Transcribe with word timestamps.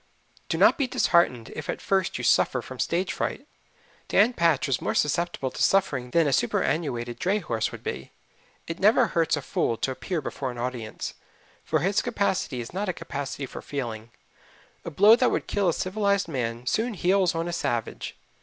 Do 0.49 0.57
not 0.57 0.79
be 0.79 0.87
disheartened 0.87 1.51
if 1.55 1.69
at 1.69 1.79
first 1.79 2.17
you 2.17 2.23
suffer 2.23 2.63
from 2.63 2.79
stage 2.79 3.13
fright. 3.13 3.45
Dan 4.07 4.33
Patch 4.33 4.65
was 4.65 4.81
more 4.81 4.95
susceptible 4.95 5.51
to 5.51 5.61
suffering 5.61 6.09
than 6.09 6.25
a 6.25 6.33
superannuated 6.33 7.19
dray 7.19 7.37
horse 7.37 7.71
would 7.71 7.83
be. 7.83 8.11
It 8.65 8.79
never 8.79 9.05
hurts 9.09 9.37
a 9.37 9.43
fool 9.43 9.77
to 9.77 9.91
appear 9.91 10.19
before 10.19 10.49
an 10.49 10.57
audience, 10.57 11.13
for 11.63 11.81
his 11.81 12.01
capacity 12.01 12.59
is 12.61 12.73
not 12.73 12.89
a 12.89 12.93
capacity 12.93 13.45
for 13.45 13.61
feeling. 13.61 14.09
A 14.83 14.89
blow 14.89 15.15
that 15.15 15.29
would 15.29 15.45
kill 15.45 15.69
a 15.69 15.71
civilized 15.73 16.27
man 16.27 16.65
soon 16.65 16.95
heals 16.95 17.35
on 17.35 17.47
a 17.47 17.53
savage. 17.53 18.17